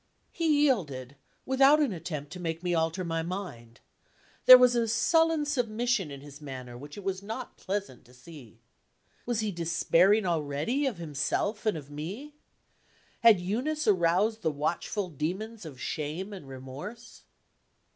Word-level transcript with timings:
He 0.31 0.63
yielded, 0.63 1.15
without 1.45 1.79
an 1.79 1.93
attempt 1.93 2.33
to 2.33 2.39
make 2.39 2.63
me 2.63 2.73
alter 2.73 3.03
my 3.03 3.21
mind. 3.21 3.81
There 4.47 4.57
was 4.57 4.73
a 4.75 4.87
sullen 4.87 5.45
submission 5.45 6.09
in 6.09 6.21
his 6.21 6.41
manner 6.41 6.75
which 6.75 6.97
it 6.97 7.03
was 7.03 7.21
not 7.21 7.55
pleasant 7.55 8.03
to 8.05 8.13
see. 8.15 8.61
Was 9.27 9.41
he 9.41 9.51
despairing 9.51 10.25
already 10.25 10.87
of 10.87 10.97
himself 10.97 11.67
and 11.67 11.77
of 11.77 11.91
me? 11.91 12.33
Had 13.19 13.39
Eunice 13.39 13.87
aroused 13.87 14.41
the 14.41 14.49
watchful 14.49 15.07
demons 15.11 15.65
of 15.67 15.79
shame 15.79 16.33
and 16.33 16.47
remorse? 16.47 17.21